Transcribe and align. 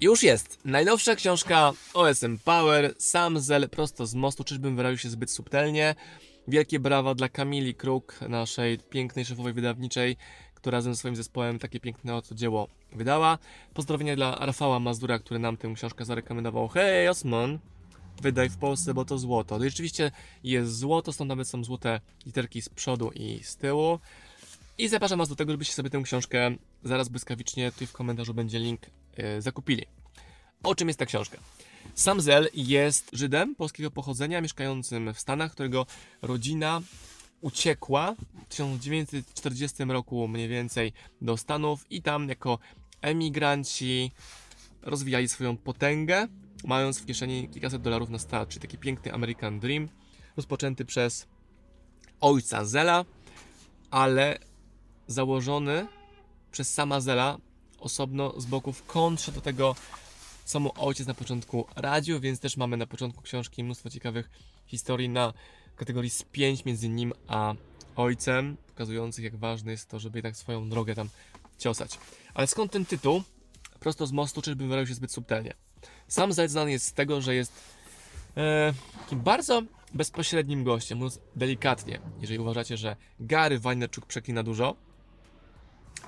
Już 0.00 0.22
jest. 0.22 0.58
Najnowsza 0.64 1.14
książka 1.14 1.72
OSM 1.94 2.38
Power, 2.38 2.94
Sam 2.98 3.40
Zel 3.40 3.68
prosto 3.68 4.06
z 4.06 4.14
mostu, 4.14 4.44
czyżbym 4.44 4.76
wyraził 4.76 4.98
się 4.98 5.10
zbyt 5.10 5.30
subtelnie. 5.30 5.94
Wielkie 6.48 6.80
brawa 6.80 7.14
dla 7.14 7.28
Kamili 7.28 7.74
Kruk, 7.74 8.20
naszej 8.28 8.78
pięknej 8.78 9.24
szefowej 9.24 9.52
wydawniczej, 9.52 10.16
która 10.54 10.78
razem 10.78 10.94
ze 10.94 10.98
swoim 10.98 11.16
zespołem 11.16 11.58
takie 11.58 11.80
piękne 11.80 12.14
oto 12.14 12.34
dzieło 12.34 12.68
wydała. 12.92 13.38
Pozdrowienia 13.74 14.16
dla 14.16 14.36
Rafała 14.46 14.80
Mazdura, 14.80 15.18
który 15.18 15.40
nam 15.40 15.56
tę 15.56 15.72
książkę 15.74 16.04
zarekomendował. 16.04 16.68
Hej, 16.68 17.08
Osman, 17.08 17.58
wydaj 18.22 18.50
w 18.50 18.56
Polsce, 18.56 18.94
bo 18.94 19.04
to 19.04 19.18
złoto. 19.18 19.58
No 19.58 19.64
i 19.64 19.70
rzeczywiście 19.70 20.10
jest 20.44 20.78
złoto, 20.78 21.12
stąd 21.12 21.28
nawet 21.28 21.48
są 21.48 21.64
złote 21.64 22.00
literki 22.26 22.62
z 22.62 22.68
przodu 22.68 23.10
i 23.14 23.40
z 23.42 23.56
tyłu. 23.56 23.98
I 24.78 24.88
zapraszam 24.88 25.18
Was 25.18 25.28
do 25.28 25.36
tego, 25.36 25.52
żebyście 25.52 25.74
sobie 25.74 25.90
tę 25.90 26.02
książkę 26.02 26.50
zaraz 26.84 27.08
błyskawicznie, 27.08 27.72
tutaj 27.72 27.86
w 27.86 27.92
komentarzu 27.92 28.34
będzie 28.34 28.58
link, 28.58 28.80
zakupili. 29.38 29.86
O 30.62 30.74
czym 30.74 30.88
jest 30.88 30.98
ta 30.98 31.06
książka? 31.06 31.38
Sam 31.94 32.20
Zel 32.20 32.48
jest 32.54 33.10
Żydem 33.12 33.54
polskiego 33.54 33.90
pochodzenia, 33.90 34.40
mieszkającym 34.40 35.14
w 35.14 35.20
Stanach, 35.20 35.52
którego 35.52 35.86
rodzina 36.22 36.80
uciekła 37.40 38.14
w 38.14 38.48
1940 38.48 39.84
roku 39.84 40.28
mniej 40.28 40.48
więcej 40.48 40.92
do 41.20 41.36
Stanów 41.36 41.86
i 41.90 42.02
tam 42.02 42.28
jako 42.28 42.58
emigranci 43.00 44.12
rozwijali 44.82 45.28
swoją 45.28 45.56
potęgę, 45.56 46.28
mając 46.64 46.98
w 47.00 47.06
kieszeni 47.06 47.48
kilkaset 47.48 47.82
dolarów 47.82 48.10
na 48.10 48.18
start, 48.18 48.50
czyli 48.50 48.60
taki 48.60 48.78
piękny 48.78 49.12
American 49.12 49.60
Dream, 49.60 49.88
rozpoczęty 50.36 50.84
przez 50.84 51.26
ojca 52.20 52.64
Zela, 52.64 53.04
ale 53.90 54.38
założony 55.06 55.86
przez 56.52 56.74
sama 56.74 57.00
Zela 57.00 57.38
osobno 57.80 58.40
z 58.40 58.46
boku 58.46 58.72
w 58.72 58.86
kontrze 58.86 59.32
do 59.32 59.40
tego, 59.40 59.74
co 60.44 60.60
mu 60.60 60.72
ojciec 60.76 61.06
na 61.06 61.14
początku 61.14 61.66
radził, 61.76 62.20
więc 62.20 62.40
też 62.40 62.56
mamy 62.56 62.76
na 62.76 62.86
początku 62.86 63.22
książki 63.22 63.64
mnóstwo 63.64 63.90
ciekawych 63.90 64.30
historii 64.66 65.08
na 65.08 65.32
kategorii 65.76 66.10
spięć 66.10 66.64
między 66.64 66.88
nim 66.88 67.12
a 67.28 67.54
ojcem, 67.96 68.56
pokazujących 68.66 69.24
jak 69.24 69.36
ważne 69.36 69.70
jest 69.72 69.88
to, 69.88 69.98
żeby 69.98 70.18
jednak 70.18 70.36
swoją 70.36 70.68
drogę 70.68 70.94
tam 70.94 71.08
ciosać. 71.58 71.98
Ale 72.34 72.46
skąd 72.46 72.72
ten 72.72 72.86
tytuł? 72.86 73.22
Prosto 73.80 74.06
z 74.06 74.12
mostu, 74.12 74.42
czyżbym 74.42 74.68
wyraził 74.68 74.88
się 74.88 74.94
zbyt 74.94 75.12
subtelnie. 75.12 75.54
Sam 76.08 76.32
Zed 76.32 76.50
znany 76.50 76.70
jest 76.70 76.86
z 76.86 76.92
tego, 76.92 77.20
że 77.20 77.34
jest 77.34 77.52
e, 78.36 78.72
takim 79.00 79.20
bardzo 79.20 79.62
bezpośrednim 79.94 80.64
gościem, 80.64 80.98
mówiąc 80.98 81.20
delikatnie. 81.36 82.00
Jeżeli 82.20 82.38
uważacie, 82.38 82.76
że 82.76 82.96
Gary 83.20 83.58
Wajnerczuk 83.58 84.06
przeklina 84.06 84.42
dużo, 84.42 84.76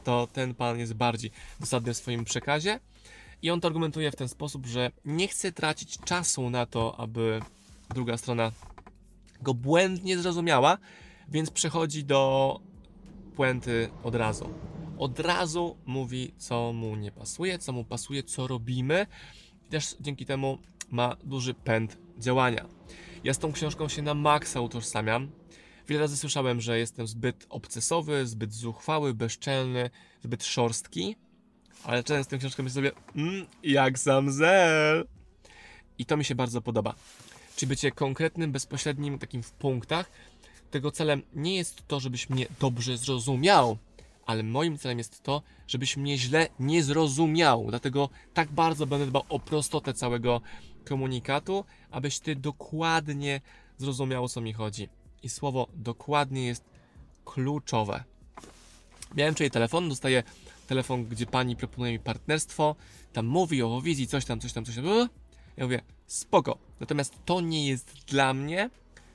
to 0.04 0.28
ten 0.32 0.54
pan 0.54 0.78
jest 0.78 0.94
bardziej 0.94 1.30
dosadny 1.60 1.94
w 1.94 1.96
swoim 1.96 2.24
przekazie. 2.24 2.80
I 3.42 3.50
on 3.50 3.60
to 3.60 3.68
argumentuje 3.68 4.10
w 4.10 4.16
ten 4.16 4.28
sposób, 4.28 4.66
że 4.66 4.90
nie 5.04 5.28
chce 5.28 5.52
tracić 5.52 5.98
czasu 5.98 6.50
na 6.50 6.66
to, 6.66 7.00
aby 7.00 7.40
druga 7.94 8.16
strona 8.16 8.52
go 9.42 9.54
błędnie 9.54 10.18
zrozumiała, 10.18 10.78
więc 11.28 11.50
przechodzi 11.50 12.04
do 12.04 12.60
puenty 13.36 13.88
od 14.02 14.14
razu. 14.14 14.48
Od 14.98 15.20
razu 15.20 15.76
mówi, 15.86 16.34
co 16.38 16.72
mu 16.72 16.96
nie 16.96 17.12
pasuje, 17.12 17.58
co 17.58 17.72
mu 17.72 17.84
pasuje, 17.84 18.22
co 18.22 18.46
robimy. 18.46 19.06
I 19.66 19.70
też 19.70 19.96
dzięki 20.00 20.26
temu 20.26 20.58
ma 20.90 21.16
duży 21.24 21.54
pęd 21.54 21.98
działania. 22.18 22.66
Ja 23.24 23.34
z 23.34 23.38
tą 23.38 23.52
książką 23.52 23.88
się 23.88 24.02
na 24.02 24.14
maksa 24.14 24.60
utożsamiam. 24.60 25.30
Wiele 25.88 26.00
razy 26.00 26.16
słyszałem, 26.16 26.60
że 26.60 26.78
jestem 26.78 27.06
zbyt 27.06 27.46
obcesowy, 27.48 28.26
zbyt 28.26 28.54
zuchwały, 28.54 29.14
bezczelny, 29.14 29.90
zbyt 30.24 30.44
szorstki, 30.44 31.16
ale 31.84 32.04
często 32.04 32.24
z 32.24 32.28
tą 32.28 32.38
książką 32.38 32.62
myślę 32.62 32.74
sobie, 32.74 32.92
mm, 33.16 33.46
jak 33.62 33.98
sam 33.98 34.32
Zel. 34.32 35.06
I 35.98 36.06
to 36.06 36.16
mi 36.16 36.24
się 36.24 36.34
bardzo 36.34 36.60
podoba. 36.60 36.94
Czyli 37.56 37.68
bycie 37.68 37.90
konkretnym, 37.90 38.52
bezpośrednim, 38.52 39.18
takim 39.18 39.42
w 39.42 39.52
punktach. 39.52 40.10
Tego 40.70 40.90
celem 40.90 41.22
nie 41.34 41.56
jest 41.56 41.88
to, 41.88 42.00
żebyś 42.00 42.30
mnie 42.30 42.46
dobrze 42.60 42.96
zrozumiał, 42.96 43.78
ale 44.26 44.42
moim 44.42 44.78
celem 44.78 44.98
jest 44.98 45.22
to, 45.22 45.42
żebyś 45.66 45.96
mnie 45.96 46.18
źle 46.18 46.48
nie 46.60 46.82
zrozumiał. 46.82 47.66
Dlatego 47.68 48.08
tak 48.34 48.52
bardzo 48.52 48.86
będę 48.86 49.06
dbał 49.06 49.24
o 49.28 49.38
prostotę 49.38 49.94
całego 49.94 50.40
komunikatu, 50.84 51.64
abyś 51.90 52.18
ty 52.18 52.36
dokładnie 52.36 53.40
zrozumiał, 53.78 54.24
o 54.24 54.28
co 54.28 54.40
mi 54.40 54.52
chodzi. 54.52 54.88
I 55.22 55.28
słowo 55.28 55.68
dokładnie 55.74 56.46
jest 56.46 56.64
kluczowe. 57.24 58.04
Miałem 59.16 59.34
wczoraj 59.34 59.50
telefon, 59.50 59.88
dostaję 59.88 60.22
telefon, 60.66 61.04
gdzie 61.04 61.26
pani 61.26 61.56
proponuje 61.56 61.92
mi 61.92 61.98
partnerstwo, 61.98 62.76
tam 63.12 63.26
mówi 63.26 63.62
o 63.62 63.80
wizji, 63.80 64.06
coś 64.06 64.24
tam, 64.24 64.40
coś 64.40 64.52
tam, 64.52 64.64
coś 64.64 64.76
tam. 64.76 64.84
Ja 65.56 65.64
mówię, 65.64 65.80
spoko. 66.06 66.58
Natomiast 66.80 67.14
to 67.24 67.40
nie 67.40 67.68
jest 67.68 67.92
dla 68.06 68.34
mnie, 68.34 68.70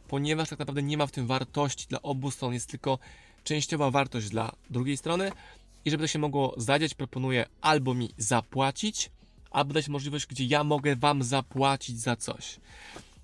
ponieważ 0.08 0.50
tak 0.50 0.60
naprawdę 0.60 0.84
nie 0.84 0.98
ma 0.98 1.08
w 1.08 1.12
tym 1.12 1.28
wartości 1.28 1.88
dla 1.88 2.02
obu 2.02 2.32
stron, 2.32 2.54
jest 2.54 2.70
tylko 2.70 3.00
częściowa 3.44 3.92
wartość 3.92 4.30
dla 4.30 4.52
drugiej 4.70 4.98
strony. 4.98 5.32
I 5.86 5.92
żeby 5.92 6.04
to 6.04 6.08
się 6.08 6.20
mogło 6.20 6.54
zadziać, 6.58 6.94
proponuję 6.94 7.46
albo 7.62 7.94
mi 7.94 8.10
zapłacić, 8.18 9.12
albo 9.52 9.74
dać 9.74 9.88
możliwość, 9.88 10.26
gdzie 10.26 10.46
ja 10.46 10.64
mogę 10.64 10.96
wam 10.96 11.24
zapłacić 11.24 12.00
za 12.00 12.16
coś. 12.16 12.60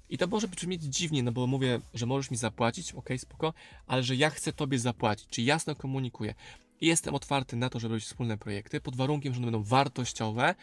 I 0.10 0.18
to 0.18 0.28
może 0.28 0.48
brzmieć 0.48 0.84
dziwnie, 0.84 1.24
no 1.24 1.32
bo 1.32 1.48
mówię, 1.48 1.80
że 1.94 2.06
możesz 2.06 2.32
mi 2.32 2.38
zapłacić, 2.38 2.92
ok, 2.92 3.10
spoko, 3.18 3.54
ale 3.88 4.04
że 4.04 4.16
ja 4.16 4.30
chcę 4.30 4.54
tobie 4.54 4.80
zapłacić, 4.80 5.28
czy 5.30 5.42
jasno 5.42 5.76
komunikuję. 5.76 6.34
Jestem 6.82 7.16
otwarty 7.16 7.56
na 7.56 7.70
to, 7.70 7.80
żeby 7.80 7.94
robić 7.94 8.06
wspólne 8.06 8.38
projekty, 8.38 8.82
pod 8.82 8.96
warunkiem, 8.96 9.34
że 9.34 9.38
one 9.38 9.52
będą 9.52 9.64
wartościowe 9.64 10.56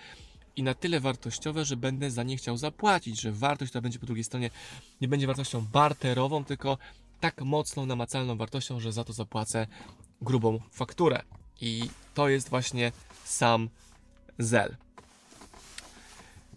i 0.57 0.63
na 0.63 0.75
tyle 0.75 1.01
wartościowe, 1.01 1.65
że 1.65 1.77
będę 1.77 2.11
za 2.11 2.23
nie 2.23 2.37
chciał 2.37 2.57
zapłacić, 2.57 3.21
że 3.21 3.33
wartość, 3.33 3.71
która 3.71 3.83
będzie 3.83 3.99
po 3.99 4.07
drugiej 4.07 4.25
stronie, 4.25 4.51
nie 5.01 5.09
będzie 5.09 5.27
wartością 5.27 5.67
barterową, 5.73 6.45
tylko 6.45 6.79
tak 7.21 7.43
mocną, 7.43 7.87
namacalną 7.87 8.37
wartością, 8.37 8.81
że 8.81 8.93
za 8.93 9.05
to 9.05 9.13
zapłacę 9.13 9.67
grubą 10.23 10.61
fakturę. 10.71 11.23
I 11.61 11.91
to 12.15 12.29
jest 12.29 12.49
właśnie 12.49 12.93
sam 13.25 13.69
Zel. 14.39 14.77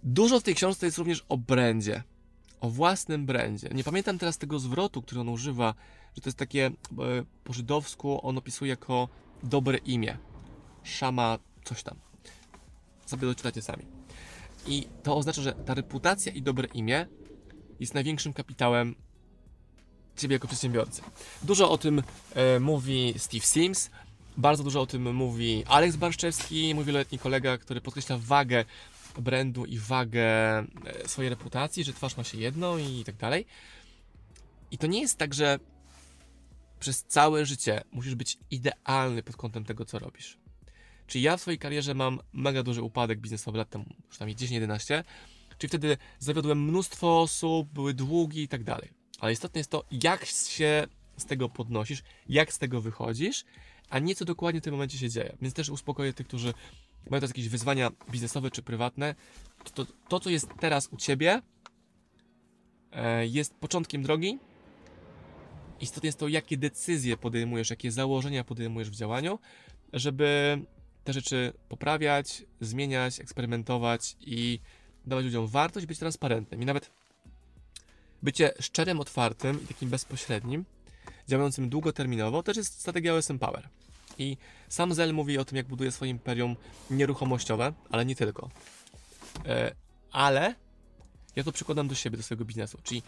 Dużo 0.04 0.40
w 0.40 0.44
tej 0.44 0.56
książce 0.56 0.86
jest 0.86 0.98
również 0.98 1.26
o 1.30 1.38
brandzie, 1.38 2.04
o 2.64 2.70
własnym 2.70 3.26
brandzie. 3.26 3.70
Nie 3.74 3.84
pamiętam 3.84 4.18
teraz 4.18 4.38
tego 4.38 4.60
zwrotu, 4.60 5.02
który 5.02 5.22
on 5.22 5.30
używa, 5.30 5.74
że 6.16 6.22
to 6.22 6.30
jest 6.30 6.38
takie 6.38 6.72
po 7.44 7.54
żydowsku, 7.54 8.28
on 8.28 8.38
opisuje 8.38 8.70
jako 8.70 9.10
dobre 9.44 9.78
imię. 9.78 10.18
Szama, 10.84 11.40
coś 11.64 11.84
tam. 11.84 11.98
Sobie 13.06 13.28
doczytacie 13.28 13.62
sami. 13.62 13.86
I 14.68 14.88
to 15.04 15.18
oznacza, 15.18 15.42
że 15.42 15.54
ta 15.54 15.74
reputacja 15.74 16.32
i 16.32 16.42
dobre 16.42 16.68
imię 16.68 17.08
jest 17.80 17.94
największym 17.94 18.34
kapitałem 18.34 18.96
ciebie 20.18 20.34
jako 20.36 20.48
przedsiębiorcy. 20.48 21.02
Dużo 21.42 21.72
o 21.72 21.78
tym 21.78 22.04
e, 22.36 22.60
mówi 22.60 23.14
Steve 23.18 23.46
Sims, 23.46 23.90
bardzo 24.38 24.64
dużo 24.64 24.82
o 24.82 24.86
tym 24.86 25.16
mówi 25.16 25.64
Alex 25.68 25.96
Barszczewski, 25.96 26.76
mój 26.76 26.86
wieloletni 26.86 27.20
kolega, 27.20 27.58
który 27.58 27.82
podkreśla 27.82 28.18
wagę 28.18 28.66
brandu 29.22 29.66
i 29.66 29.80
wagę 29.80 30.24
e, 30.24 30.66
swojej 31.06 31.30
reputacji, 31.30 31.84
że 31.84 31.94
twarz 31.94 32.18
ma 32.18 32.24
się 32.24 32.38
jedną 32.38 32.78
i 32.78 33.04
tak 33.06 33.16
dalej. 33.16 33.46
I 34.72 34.78
to 34.78 34.88
nie 34.88 35.02
jest 35.02 35.18
tak, 35.18 35.34
że 35.34 35.60
przez 36.80 37.04
całe 37.04 37.46
życie 37.46 37.82
musisz 37.92 38.16
być 38.16 38.38
idealny 38.52 39.24
pod 39.24 39.36
kątem 39.36 39.66
tego, 39.66 39.86
co 39.86 40.00
robisz. 40.00 40.38
Czyli 41.08 41.24
ja 41.24 41.38
w 41.38 41.42
swojej 41.42 41.58
karierze 41.58 41.94
mam 41.94 42.20
mega 42.34 42.64
duży 42.64 42.82
upadek 42.82 43.20
biznesowy 43.20 43.58
lat 43.58 43.70
temu, 43.70 43.86
przynajmniej 44.10 44.36
10-11, 44.38 45.04
czyli 45.58 45.70
wtedy 45.70 45.98
zawiodłem 46.20 46.64
mnóstwo 46.64 47.22
osób, 47.22 47.70
były 47.70 47.94
długi 47.94 48.42
i 48.42 48.48
tak 48.48 48.64
dalej. 48.64 48.90
Ale 49.20 49.32
istotne 49.32 49.60
jest 49.60 49.72
to, 49.72 49.84
jak 49.92 50.26
się 50.26 50.88
z 51.18 51.26
tego 51.26 51.50
podnosisz, 51.50 52.04
jak 52.30 52.54
z 52.54 52.58
tego 52.60 52.82
wychodzisz, 52.82 53.46
a 53.90 54.00
nie 54.00 54.16
co 54.16 54.26
dokładnie 54.26 54.62
w 54.62 54.64
tym 54.64 54.74
momencie 54.74 54.98
się 54.98 55.10
dzieje. 55.10 55.36
Więc 55.42 55.54
też 55.54 55.70
uspokoję 55.70 56.14
tych, 56.14 56.28
którzy 56.28 56.54
mają 57.10 57.20
teraz 57.20 57.30
jakieś 57.30 57.50
wyzwania 57.50 57.92
biznesowe 58.12 58.52
czy 58.52 58.62
prywatne. 58.62 59.16
To, 59.64 59.86
to, 59.86 59.94
to 60.10 60.20
co 60.20 60.30
jest 60.30 60.48
teraz 60.60 60.88
u 60.92 60.98
ciebie, 60.98 61.42
e, 62.92 63.28
jest 63.28 63.56
początkiem 63.56 64.04
drogi. 64.04 64.40
Istotne 65.82 66.08
jest 66.08 66.20
to, 66.20 66.28
jakie 66.28 66.58
decyzje 66.58 67.18
podejmujesz, 67.18 67.70
jakie 67.70 67.92
założenia 67.92 68.44
podejmujesz 68.44 68.90
w 68.90 68.96
działaniu, 68.96 69.40
żeby 69.94 70.60
te 71.04 71.14
rzeczy 71.14 71.54
poprawiać, 71.70 72.44
zmieniać, 72.62 73.20
eksperymentować 73.20 74.16
i 74.20 74.60
dawać 75.06 75.26
ludziom 75.26 75.48
wartość, 75.48 75.86
być 75.86 76.00
transparentnym. 76.00 76.62
I 76.62 76.66
nawet 76.66 76.92
bycie 78.24 78.52
szczerym, 78.60 79.00
otwartym 79.00 79.64
i 79.64 79.68
takim 79.68 79.90
bezpośrednim, 79.90 80.66
działającym 81.28 81.70
długoterminowo, 81.70 82.44
też 82.44 82.58
jest 82.58 82.80
strategia 82.80 83.14
OSM 83.14 83.40
Power. 83.40 83.70
I 84.18 84.38
sam 84.70 84.94
Zel 84.94 85.14
mówi 85.14 85.38
o 85.38 85.46
tym, 85.46 85.58
jak 85.58 85.68
buduje 85.68 85.92
swoje 85.92 86.12
imperium 86.12 86.56
nieruchomościowe, 86.90 87.74
ale 87.90 88.06
nie 88.06 88.16
tylko. 88.16 88.50
E, 89.46 89.76
ale 90.12 90.56
ja 91.36 91.44
to 91.44 91.52
przykładam 91.52 91.88
do 91.88 91.96
siebie, 91.96 92.18
do 92.18 92.24
swojego 92.24 92.46
biznesu. 92.46 92.78
Czyli 92.84 93.04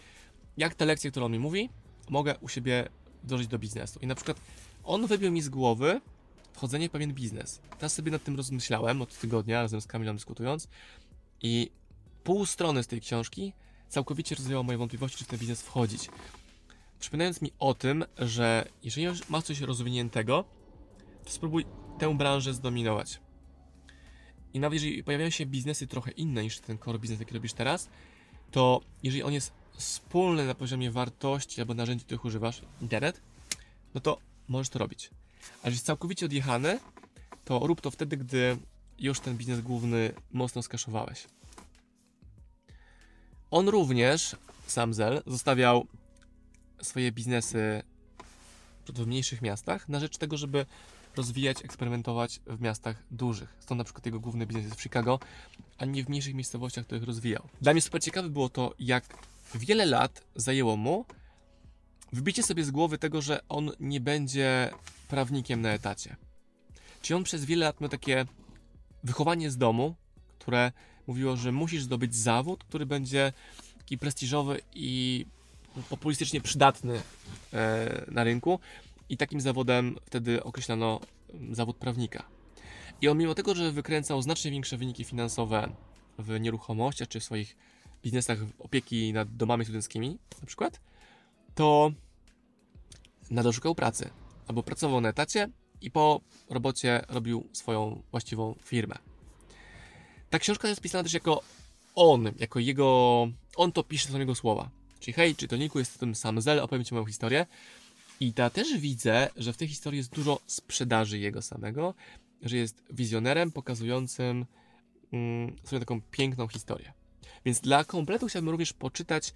jak 0.57 0.75
te 0.75 0.85
lekcje, 0.85 1.11
które 1.11 1.25
on 1.25 1.31
mi 1.31 1.39
mówi, 1.39 1.69
mogę 2.09 2.35
u 2.41 2.49
siebie 2.49 2.89
wdrożyć 3.23 3.47
do 3.47 3.59
biznesu. 3.59 3.99
I 3.99 4.07
na 4.07 4.15
przykład 4.15 4.37
on 4.83 5.07
wybił 5.07 5.31
mi 5.31 5.41
z 5.41 5.49
głowy 5.49 6.01
wchodzenie 6.53 6.89
w 6.89 6.91
pewien 6.91 7.13
biznes. 7.13 7.61
Teraz 7.77 7.93
sobie 7.93 8.11
nad 8.11 8.23
tym 8.23 8.35
rozmyślałem 8.35 9.01
od 9.01 9.19
tygodnia, 9.19 9.61
razem 9.61 9.81
z 9.81 9.87
Kamilą 9.87 10.13
dyskutując. 10.13 10.67
I 11.41 11.71
pół 12.23 12.45
strony 12.45 12.83
z 12.83 12.87
tej 12.87 13.01
książki 13.01 13.53
całkowicie 13.89 14.35
rozwiało 14.35 14.63
moje 14.63 14.77
wątpliwości, 14.77 15.17
czy 15.17 15.23
w 15.23 15.27
ten 15.27 15.39
biznes 15.39 15.61
wchodzić. 15.61 16.09
Przypominając 16.99 17.41
mi 17.41 17.51
o 17.59 17.73
tym, 17.73 18.05
że 18.17 18.67
jeżeli 18.83 19.07
masz 19.29 19.43
coś 19.43 19.59
rozwiniętego, 19.59 20.45
spróbuj 21.25 21.65
tę 21.99 22.17
branżę 22.17 22.53
zdominować. 22.53 23.19
I 24.53 24.59
nawet 24.59 24.73
jeżeli 24.73 25.03
pojawiają 25.03 25.29
się 25.29 25.45
biznesy 25.45 25.87
trochę 25.87 26.11
inne 26.11 26.43
niż 26.43 26.59
ten 26.59 26.77
core 26.77 26.99
biznes, 26.99 27.19
jaki 27.19 27.33
robisz 27.33 27.53
teraz, 27.53 27.89
to 28.51 28.81
jeżeli 29.03 29.23
on 29.23 29.33
jest 29.33 29.53
wspólny 29.73 30.45
na 30.45 30.55
poziomie 30.55 30.91
wartości 30.91 31.61
albo 31.61 31.73
narzędzi, 31.73 32.05
których 32.05 32.25
używasz, 32.25 32.61
internet, 32.81 33.21
no 33.93 34.01
to 34.01 34.17
możesz 34.47 34.69
to 34.69 34.79
robić. 34.79 35.09
A 35.41 35.55
jeżeli 35.55 35.73
jest 35.73 35.85
całkowicie 35.85 36.25
odjechany, 36.25 36.79
to 37.45 37.59
rób 37.67 37.81
to 37.81 37.91
wtedy, 37.91 38.17
gdy 38.17 38.57
już 38.99 39.19
ten 39.19 39.37
biznes 39.37 39.61
główny 39.61 40.13
mocno 40.31 40.61
skaszowałeś. 40.61 41.27
On 43.51 43.69
również, 43.69 44.35
sam 44.67 44.93
Zel, 44.93 45.23
zostawiał 45.27 45.87
swoje 46.81 47.11
biznesy 47.11 47.83
w 48.93 49.07
mniejszych 49.07 49.41
miastach 49.41 49.89
na 49.89 49.99
rzecz 49.99 50.17
tego, 50.17 50.37
żeby 50.37 50.65
rozwijać, 51.17 51.65
eksperymentować 51.65 52.39
w 52.47 52.61
miastach 52.61 53.03
dużych. 53.11 53.53
Stąd 53.59 53.77
na 53.77 53.83
przykład 53.83 54.05
jego 54.05 54.19
główny 54.19 54.45
biznes 54.45 54.65
jest 54.65 54.77
w 54.77 54.81
Chicago, 54.81 55.19
a 55.77 55.85
nie 55.85 56.03
w 56.03 56.09
mniejszych 56.09 56.33
miejscowościach, 56.33 56.85
których 56.85 57.03
rozwijał. 57.03 57.47
Dla 57.61 57.73
mnie 57.73 57.81
super 57.81 58.03
ciekawe 58.03 58.29
było 58.29 58.49
to, 58.49 58.73
jak 58.79 59.03
wiele 59.55 59.85
lat 59.85 60.23
zajęło 60.35 60.77
mu 60.77 61.05
wybicie 62.13 62.43
sobie 62.43 62.63
z 62.63 62.71
głowy 62.71 62.97
tego, 62.97 63.21
że 63.21 63.39
on 63.49 63.71
nie 63.79 63.99
będzie 63.99 64.71
prawnikiem 65.07 65.61
na 65.61 65.69
etacie. 65.69 66.15
Czyli 67.01 67.17
on 67.17 67.23
przez 67.23 67.45
wiele 67.45 67.65
lat 67.65 67.81
miał 67.81 67.89
takie 67.89 68.25
wychowanie 69.03 69.51
z 69.51 69.57
domu, 69.57 69.95
które 70.39 70.71
mówiło, 71.07 71.35
że 71.35 71.51
musisz 71.51 71.83
zdobyć 71.83 72.15
zawód, 72.15 72.63
który 72.63 72.85
będzie 72.85 73.33
taki 73.77 73.97
prestiżowy 73.97 74.61
i 74.73 75.25
populistycznie 75.89 76.41
przydatny 76.41 77.01
e, 77.53 78.05
na 78.11 78.23
rynku. 78.23 78.59
I 79.09 79.17
takim 79.17 79.41
zawodem 79.41 79.95
wtedy 80.05 80.43
określano 80.43 80.99
mm, 81.33 81.55
zawód 81.55 81.77
prawnika. 81.77 82.25
I 83.01 83.07
on 83.07 83.17
mimo 83.17 83.35
tego, 83.35 83.55
że 83.55 83.71
wykręcał 83.71 84.21
znacznie 84.21 84.51
większe 84.51 84.77
wyniki 84.77 85.03
finansowe 85.03 85.69
w 86.19 86.39
nieruchomościach 86.39 87.07
czy 87.07 87.19
w 87.19 87.23
swoich 87.23 87.57
biznesach 88.03 88.39
opieki 88.59 89.13
nad 89.13 89.35
domami 89.35 89.65
studenckimi 89.65 90.17
na 90.41 90.47
przykład, 90.47 90.81
to 91.55 91.91
nadal 93.29 93.53
szukał 93.53 93.75
pracy. 93.75 94.09
Albo 94.47 94.63
pracował 94.63 95.01
na 95.01 95.09
etacie 95.09 95.49
i 95.81 95.91
po 95.91 96.21
robocie 96.49 97.01
robił 97.09 97.49
swoją 97.53 98.03
właściwą 98.11 98.55
firmę. 98.63 98.95
Ta 100.29 100.39
książka 100.39 100.67
jest 100.67 100.81
pisana 100.81 101.03
też 101.03 101.13
jako 101.13 101.41
on, 101.95 102.31
jako 102.39 102.59
jego. 102.59 103.27
On 103.55 103.71
to 103.71 103.83
pisze, 103.83 104.09
są 104.09 104.19
jego 104.19 104.35
słowa. 104.35 104.69
Czyli 104.99 105.13
hej, 105.13 105.35
czytelniku, 105.35 105.79
jestem 105.79 106.15
Sam 106.15 106.41
Zel, 106.41 106.59
opowiem 106.59 106.85
Ci 106.85 106.93
moją 106.93 107.05
historię. 107.05 107.45
I 108.19 108.33
ja 108.37 108.49
też 108.49 108.77
widzę, 108.77 109.29
że 109.35 109.53
w 109.53 109.57
tej 109.57 109.67
historii 109.67 109.97
jest 109.97 110.15
dużo 110.15 110.39
sprzedaży 110.45 111.19
jego 111.19 111.41
samego, 111.41 111.93
że 112.41 112.57
jest 112.57 112.83
wizjonerem 112.89 113.51
pokazującym 113.51 114.45
mm, 115.11 115.55
sobie 115.63 115.79
taką 115.79 116.01
piękną 116.01 116.47
historię. 116.47 116.93
Więc 117.45 117.61
dla 117.61 117.83
kompletu 117.83 118.27
chciałbym 118.27 118.49
również 118.49 118.73
poczytać 118.73 119.33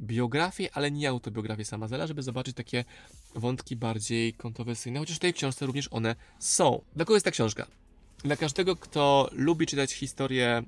biografię, 0.00 0.68
ale 0.72 0.90
nie 0.90 1.08
autobiografię 1.08 1.64
sama 1.64 1.88
Zela, 1.88 2.06
żeby 2.06 2.22
zobaczyć 2.22 2.56
takie 2.56 2.84
wątki 3.34 3.76
bardziej 3.76 4.34
kontrowersyjne, 4.34 5.00
chociaż 5.00 5.16
w 5.16 5.20
tej 5.20 5.34
książce 5.34 5.66
również 5.66 5.88
one 5.90 6.16
są. 6.38 6.82
Dla 6.96 7.04
kogo 7.04 7.14
jest 7.14 7.24
ta 7.24 7.30
książka? 7.30 7.66
Dla 8.18 8.36
każdego, 8.36 8.76
kto 8.76 9.28
lubi 9.32 9.66
czytać 9.66 9.92
historie 9.92 10.62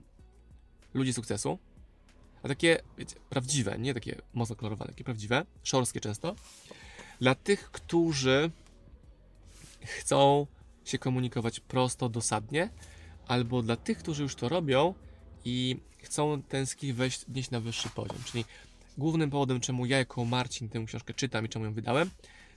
ludzi 0.95 1.13
sukcesu, 1.13 1.59
a 2.43 2.49
takie, 2.49 2.83
wiecie, 2.99 3.17
prawdziwe, 3.31 3.79
nie 3.79 3.95
takie 3.95 4.23
mocno 4.35 4.57
kolorowane, 4.57 4.91
takie 4.91 5.05
prawdziwe, 5.05 5.47
szorskie 5.63 6.01
często. 6.01 6.35
Dla 7.25 7.35
tych, 7.35 7.71
którzy 7.71 8.51
chcą 9.85 10.47
się 10.85 10.99
komunikować 10.99 11.61
prosto, 11.61 12.09
dosadnie, 12.09 12.71
albo 13.27 13.63
dla 13.63 13.77
tych, 13.77 13.99
którzy 13.99 14.23
już 14.23 14.35
to 14.35 14.49
robią 14.49 14.95
i 15.45 15.77
chcą 15.99 16.43
ten 16.43 16.67
skill 16.67 16.95
wejść, 16.95 17.25
wnieść 17.29 17.51
na 17.51 17.61
wyższy 17.61 17.89
poziom. 17.89 18.17
Czyli 18.25 18.45
głównym 18.99 19.31
powodem, 19.31 19.61
czemu 19.61 19.87
ja 19.87 19.99
jako 19.99 20.25
Marcin 20.25 20.69
tę 20.69 20.85
książkę 20.87 21.15
czytam 21.15 21.45
i 21.45 21.49
czemu 21.49 21.65
ją 21.65 21.73
wydałem, 21.73 22.11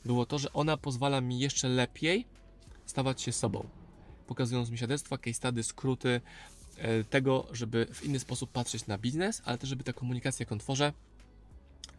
było 0.05 0.25
to, 0.25 0.39
że 0.39 0.53
ona 0.53 0.77
pozwala 0.77 1.21
mi 1.21 1.39
jeszcze 1.39 1.69
lepiej 1.69 2.25
stawać 2.85 3.21
się 3.21 3.31
sobą. 3.31 3.69
Pokazując 4.27 4.69
mi 4.69 4.77
świadectwa, 4.77 5.17
case 5.17 5.33
study, 5.33 5.63
skróty 5.63 6.21
e, 6.77 7.03
tego, 7.03 7.47
żeby 7.51 7.87
w 7.93 8.05
inny 8.05 8.19
sposób 8.19 8.51
patrzeć 8.51 8.87
na 8.87 8.97
biznes, 8.97 9.41
ale 9.45 9.57
też, 9.57 9.69
żeby 9.69 9.83
ta 9.83 9.93
komunikacja, 9.93 10.43
jaką 10.43 10.57
tworzę, 10.57 10.93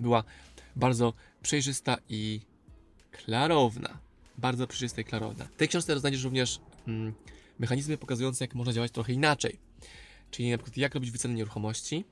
była 0.00 0.24
bardzo 0.76 1.12
przejrzysta 1.42 1.96
i 2.08 2.47
klarowna. 3.24 3.98
Bardzo 4.38 4.66
przejrzysta 4.66 5.00
i 5.00 5.04
klarowna. 5.04 5.44
W 5.44 5.56
tej 5.56 5.68
książce 5.68 6.00
znajdziesz 6.00 6.24
również 6.24 6.60
mm, 6.88 7.14
mechanizmy 7.58 7.98
pokazujące, 7.98 8.44
jak 8.44 8.54
można 8.54 8.72
działać 8.72 8.92
trochę 8.92 9.12
inaczej. 9.12 9.58
Czyli 10.30 10.50
na 10.50 10.58
przykład 10.58 10.76
jak 10.76 10.94
robić 10.94 11.10
wycenę 11.10 11.34
nieruchomości, 11.34 12.04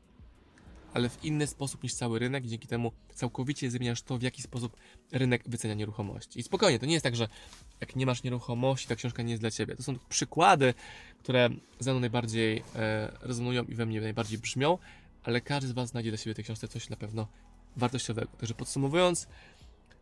ale 0.95 1.09
w 1.09 1.25
inny 1.25 1.47
sposób 1.47 1.83
niż 1.83 1.95
cały 1.95 2.19
rynek 2.19 2.47
dzięki 2.47 2.69
temu 2.69 2.93
całkowicie 3.15 3.71
zmieniasz 3.71 4.03
to, 4.03 4.19
w 4.19 4.23
jaki 4.23 4.43
sposób 4.43 4.77
rynek 5.13 5.43
wycenia 5.47 5.75
nieruchomości. 5.75 6.41
I 6.41 6.43
spokojnie, 6.43 6.79
to 6.79 6.87
nie 6.87 6.93
jest 6.93 7.05
tak, 7.05 7.17
że 7.17 7.29
jak 7.81 7.97
nie 7.97 8.07
masz 8.07 8.23
nieruchomości, 8.23 8.89
ta 8.89 8.97
książka 8.97 9.23
nie 9.23 9.31
jest 9.31 9.43
dla 9.43 9.51
Ciebie. 9.51 9.77
To 9.77 9.83
są 9.83 9.99
przykłady, 10.09 10.75
które 11.19 11.49
ze 11.81 11.91
mną 11.91 12.01
najbardziej 12.01 12.63
e, 12.77 13.13
rezonują 13.21 13.65
i 13.65 13.75
we 13.75 13.87
mnie 13.87 14.01
najbardziej 14.01 14.39
brzmią, 14.39 14.79
ale 15.25 15.41
każdy 15.41 15.69
z 15.69 15.73
Was 15.73 15.89
znajdzie 15.89 16.11
dla 16.11 16.19
siebie 16.19 16.35
w 16.35 16.37
tej 16.37 16.45
książce 16.45 16.69
coś 16.69 16.89
na 16.89 16.97
pewno 16.97 17.27
wartościowego. 17.77 18.29
Także 18.39 18.55
podsumowując, 18.55 19.29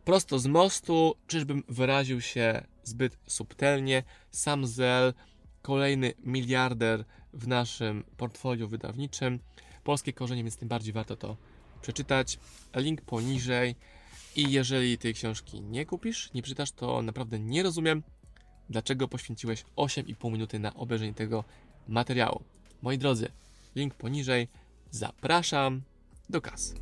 prosto 0.05 0.39
z 0.39 0.47
mostu, 0.47 1.15
czyżbym 1.27 1.63
wyraził 1.69 2.21
się 2.21 2.63
zbyt 2.83 3.17
subtelnie, 3.27 4.03
sam 4.31 4.65
Zel, 4.67 5.13
kolejny 5.61 6.13
miliarder 6.23 7.05
w 7.33 7.47
naszym 7.47 8.03
portfolio 8.17 8.67
wydawniczym, 8.67 9.39
polskie 9.83 10.13
korzenie, 10.13 10.43
więc 10.43 10.57
tym 10.57 10.69
bardziej 10.69 10.93
warto 10.93 11.15
to 11.15 11.37
przeczytać. 11.81 12.39
Link 12.75 13.01
poniżej. 13.01 13.75
I 14.35 14.51
jeżeli 14.51 14.97
tej 14.97 15.13
książki 15.13 15.61
nie 15.61 15.85
kupisz, 15.85 16.33
nie 16.33 16.43
czytasz, 16.43 16.71
to 16.71 17.01
naprawdę 17.01 17.39
nie 17.39 17.63
rozumiem, 17.63 18.03
dlaczego 18.69 19.07
poświęciłeś 19.07 19.65
8,5 19.75 20.31
minuty 20.31 20.59
na 20.59 20.73
obejrzenie 20.73 21.13
tego 21.13 21.43
materiału. 21.87 22.43
Moi 22.81 22.97
drodzy, 22.97 23.31
link 23.75 23.93
poniżej. 23.93 24.47
Zapraszam 24.91 25.81
do 26.29 26.41
kas. 26.41 26.73